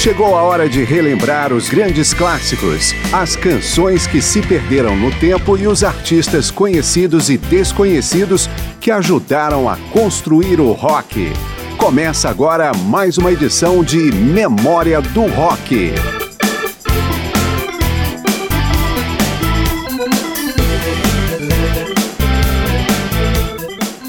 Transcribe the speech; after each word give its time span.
Chegou 0.00 0.34
a 0.34 0.42
hora 0.42 0.66
de 0.66 0.82
relembrar 0.82 1.52
os 1.52 1.68
grandes 1.68 2.14
clássicos, 2.14 2.94
as 3.12 3.36
canções 3.36 4.06
que 4.06 4.22
se 4.22 4.40
perderam 4.40 4.96
no 4.96 5.10
tempo 5.20 5.58
e 5.58 5.66
os 5.66 5.84
artistas 5.84 6.50
conhecidos 6.50 7.28
e 7.28 7.36
desconhecidos 7.36 8.48
que 8.80 8.90
ajudaram 8.90 9.68
a 9.68 9.76
construir 9.92 10.58
o 10.58 10.72
rock. 10.72 11.30
Começa 11.76 12.30
agora 12.30 12.72
mais 12.72 13.18
uma 13.18 13.30
edição 13.30 13.84
de 13.84 14.10
Memória 14.10 15.02
do 15.02 15.26
Rock. 15.26 15.92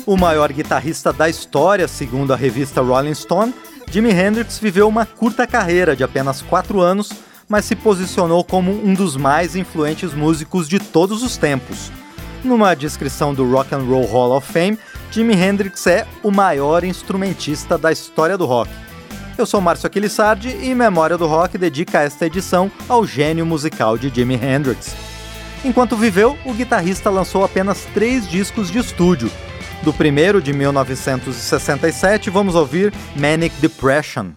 O 0.06 0.16
maior 0.16 0.54
guitarrista 0.54 1.12
da 1.12 1.28
história, 1.28 1.86
segundo 1.86 2.32
a 2.32 2.38
revista 2.38 2.82
Rolling 2.82 3.14
Stone, 3.14 3.54
Jimi 3.92 4.10
Hendrix 4.10 4.58
viveu 4.58 4.88
uma 4.88 5.06
curta 5.06 5.46
carreira 5.46 5.98
de 5.98 6.02
apenas 6.02 6.42
quatro 6.42 6.80
anos, 6.80 7.12
mas 7.50 7.66
se 7.66 7.76
posicionou 7.76 8.42
como 8.42 8.72
um 8.72 8.94
dos 8.94 9.18
mais 9.18 9.54
influentes 9.54 10.14
músicos 10.14 10.70
de 10.70 10.80
todos 10.80 11.22
os 11.22 11.36
tempos. 11.36 11.92
Numa 12.42 12.74
descrição 12.74 13.34
do 13.34 13.46
Rock 13.52 13.76
and 13.76 13.80
Roll 13.80 14.06
Hall 14.06 14.38
of 14.38 14.50
Fame, 14.50 14.80
Jimi 15.12 15.34
Hendrix 15.34 15.86
é 15.88 16.08
o 16.24 16.32
maior 16.32 16.86
instrumentista 16.86 17.78
da 17.78 17.92
história 17.92 18.38
do 18.38 18.46
rock. 18.46 18.72
Eu 19.38 19.46
sou 19.46 19.60
Márcio 19.60 19.88
Aquilissardi 19.88 20.56
e 20.62 20.74
Memória 20.74 21.18
do 21.18 21.28
Rock 21.28 21.58
dedica 21.58 22.00
esta 22.00 22.26
edição 22.26 22.72
ao 22.88 23.06
gênio 23.06 23.46
musical 23.46 23.98
de 23.98 24.08
Jimi 24.08 24.36
Hendrix. 24.36 24.96
Enquanto 25.66 25.98
viveu, 25.98 26.38
o 26.46 26.54
guitarrista 26.54 27.10
lançou 27.10 27.44
apenas 27.44 27.86
três 27.94 28.26
discos 28.26 28.72
de 28.72 28.80
estúdio, 28.80 29.30
do 29.84 29.94
primeiro, 29.94 30.42
de 30.42 30.54
1967, 30.54 32.30
vamos 32.30 32.56
ouvir 32.56 32.94
Manic 33.16 33.56
Depression. 33.60 34.32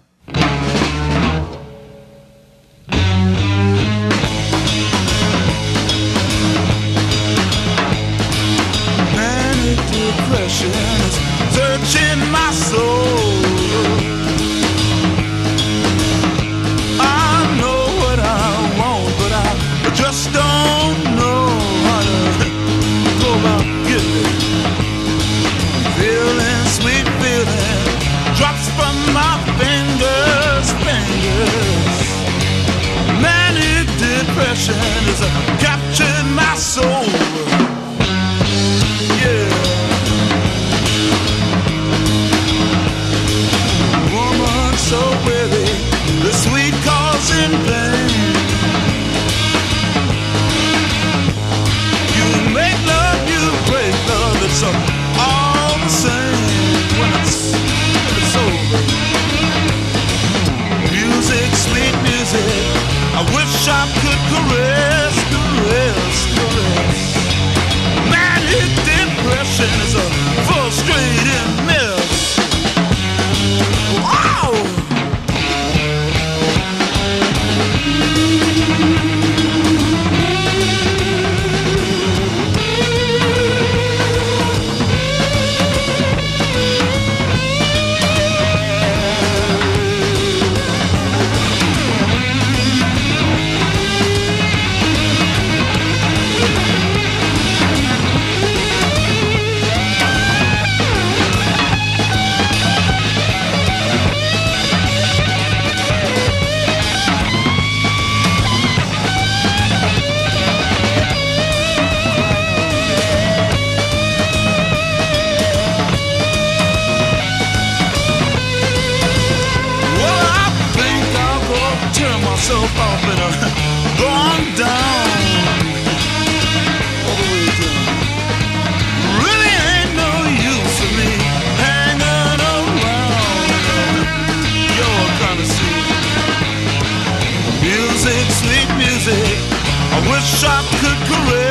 drop 140.44 140.65
could. 140.81 141.44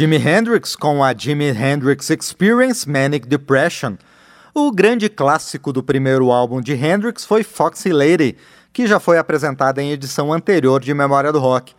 Jimi 0.00 0.16
Hendrix 0.16 0.74
com 0.74 1.04
a 1.04 1.12
Jimi 1.12 1.50
Hendrix 1.50 2.08
Experience 2.08 2.88
Manic 2.88 3.28
Depression. 3.28 3.98
O 4.54 4.72
grande 4.72 5.10
clássico 5.10 5.74
do 5.74 5.82
primeiro 5.82 6.32
álbum 6.32 6.62
de 6.62 6.72
Hendrix 6.72 7.26
foi 7.26 7.42
Foxy 7.42 7.92
Lady, 7.92 8.34
que 8.72 8.86
já 8.86 8.98
foi 8.98 9.18
apresentada 9.18 9.82
em 9.82 9.92
edição 9.92 10.32
anterior 10.32 10.80
de 10.80 10.94
Memória 10.94 11.30
do 11.30 11.38
Rock. 11.38 11.74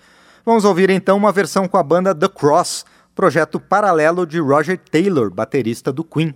Vamos 0.45 0.65
ouvir 0.65 0.91
então 0.91 1.17
uma 1.17 1.31
versão 1.31 1.67
com 1.67 1.77
a 1.77 1.83
banda 1.83 2.13
The 2.13 2.27
Cross, 2.27 2.85
projeto 3.15 3.59
paralelo 3.59 4.27
de 4.27 4.39
Roger 4.39 4.77
Taylor, 4.77 5.31
baterista 5.31 5.91
do 5.91 6.03
Queen. 6.03 6.35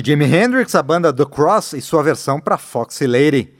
De 0.00 0.12
Jimi 0.12 0.24
Hendrix, 0.24 0.74
a 0.74 0.82
banda 0.82 1.12
The 1.12 1.26
Cross 1.26 1.74
e 1.74 1.82
sua 1.82 2.02
versão 2.02 2.40
para 2.40 2.56
Foxy 2.56 3.06
Lady. 3.06 3.52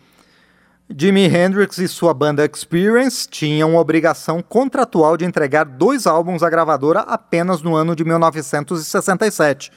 Jimi 0.88 1.26
Hendrix 1.26 1.76
e 1.76 1.86
sua 1.86 2.14
banda 2.14 2.48
Experience 2.50 3.28
tinham 3.28 3.76
obrigação 3.76 4.40
contratual 4.40 5.18
de 5.18 5.26
entregar 5.26 5.64
dois 5.64 6.06
álbuns 6.06 6.42
à 6.42 6.48
gravadora 6.48 7.00
apenas 7.00 7.60
no 7.60 7.76
ano 7.76 7.94
de 7.94 8.06
1967. 8.06 9.70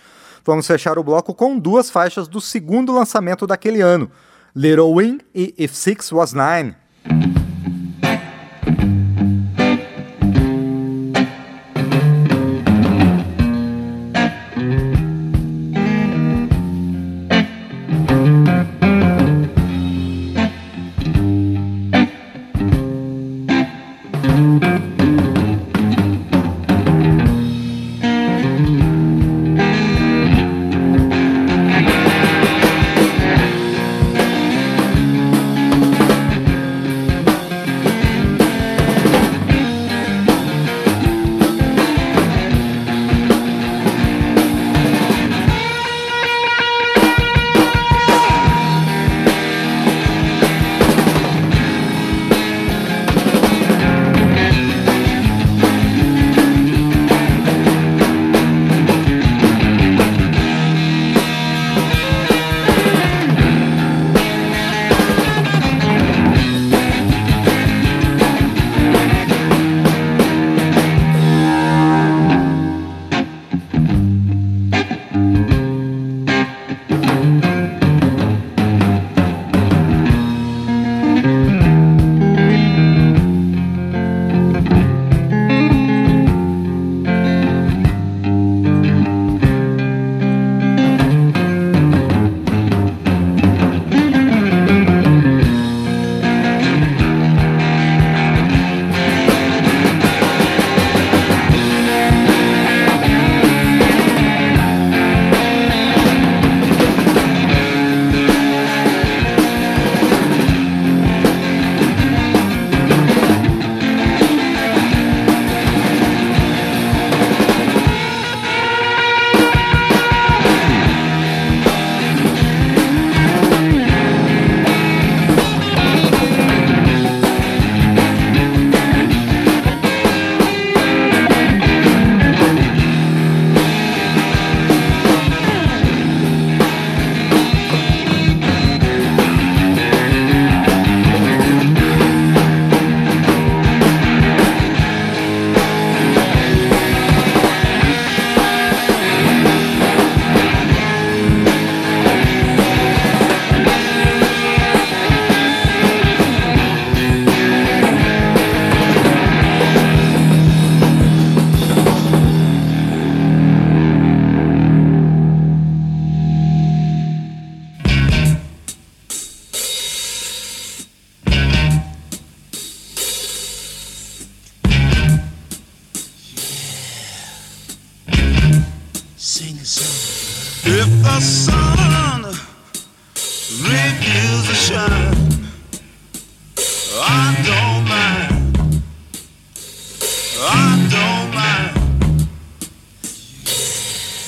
Vamos 0.46 0.66
fechar 0.66 0.98
o 0.98 1.04
bloco 1.04 1.34
com 1.34 1.60
duas 1.60 1.90
faixas 1.90 2.30
do 2.30 2.40
segundo 2.40 2.94
lançamento 2.94 3.46
daquele 3.46 3.82
ano, 3.82 4.10
Little 4.56 4.94
Wing 4.94 5.20
e 5.36 5.54
If 5.58 5.74
Six 5.74 6.14
Was 6.14 6.32
Nine. 6.32 6.78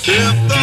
If 0.07 0.54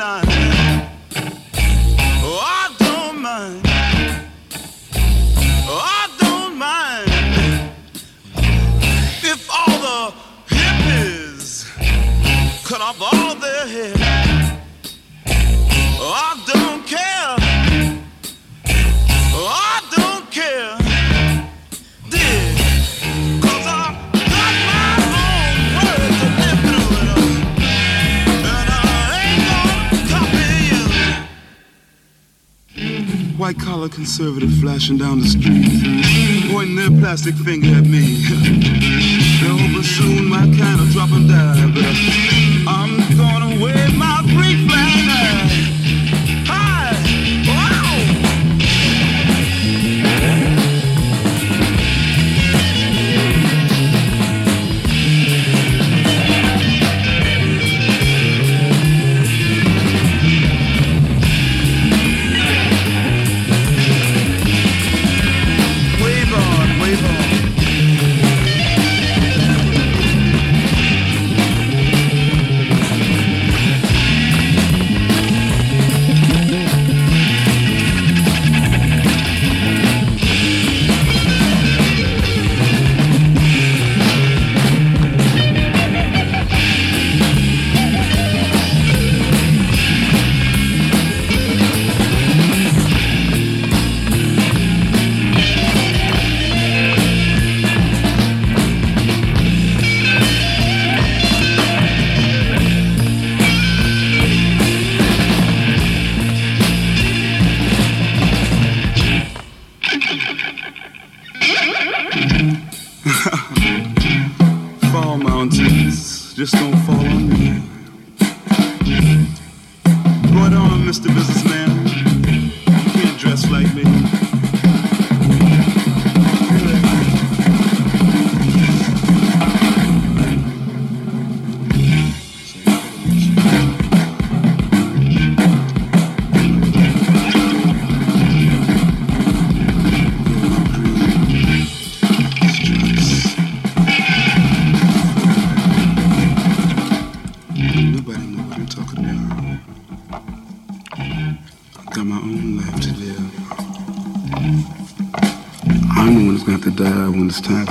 Oh, 0.00 0.04
I 2.40 2.72
don't 2.78 3.20
mind. 3.20 3.66
Oh, 5.66 5.80
I 5.82 6.08
don't 6.18 6.56
mind 6.56 7.10
if 9.24 9.50
all 9.50 9.78
the 9.80 10.14
hippies 10.54 11.66
cut 12.64 12.80
off 12.80 13.00
all 13.00 13.34
their 13.34 13.66
hair. 13.66 13.94
Oh, 16.00 16.12
I 16.14 16.40
don't 16.46 16.86
care. 16.86 17.37
Conservative 33.88 34.50
flashing 34.60 34.98
down 34.98 35.20
the 35.20 35.26
street, 35.26 36.50
pointing 36.52 36.74
their 36.74 36.90
plastic 37.00 37.34
finger 37.36 37.68
at 37.68 37.84
me. 37.84 38.24
They're 39.40 39.82
soon 39.84 40.28
my 40.28 40.40
kind 40.58 40.80
of 40.80 40.88
drop 40.90 41.10
and 41.12 41.28
die, 41.28 42.37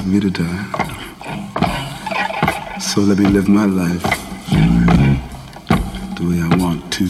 me 0.07 0.19
to 0.19 0.29
die. 0.29 0.65
So 2.79 3.01
let 3.01 3.17
me 3.17 3.25
live 3.25 3.49
my 3.49 3.65
life 3.65 4.03
the 6.15 6.23
way 6.27 6.39
I 6.41 6.47
want 6.57 6.91
to. 6.93 7.05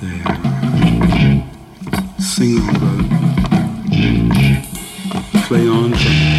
There. 0.00 0.24
Sing 2.18 2.58
on, 2.58 2.74
brother. 2.78 3.08
Play 5.46 5.68
on. 5.68 6.31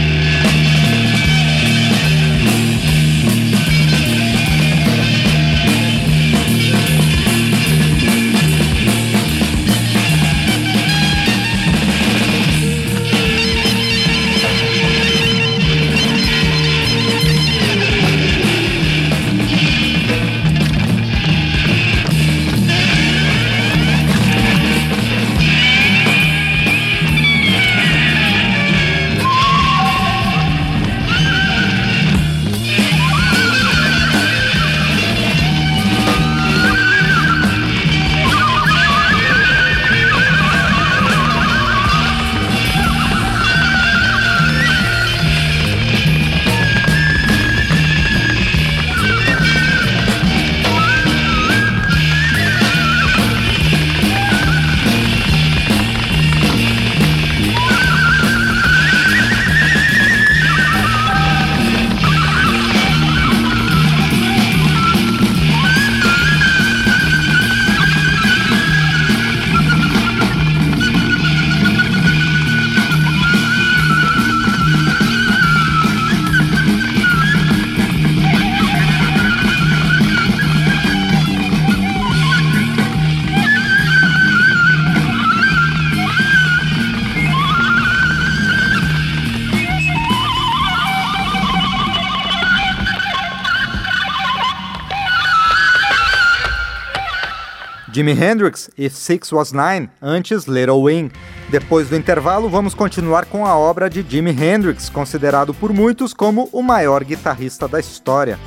Jimi 97.93 98.13
Hendrix 98.13 98.71
If 98.75 98.95
Six 98.95 99.31
Was 99.31 99.51
Nine, 99.53 99.88
antes 100.01 100.47
Little 100.47 100.81
Wing. 100.81 101.12
Depois 101.51 101.89
do 101.89 101.95
intervalo, 101.95 102.50
vamos 102.50 102.73
continuar 102.73 103.25
com 103.25 103.45
a 103.45 103.55
obra 103.55 103.88
de 103.88 104.01
Jimi 104.01 104.31
Hendrix, 104.31 104.89
considerado 104.89 105.53
por 105.53 105.71
muitos 105.71 106.12
como 106.12 106.50
o 106.51 106.63
maior 106.63 107.03
guitarrista 107.03 107.67
da 107.67 107.79
história. 107.79 108.39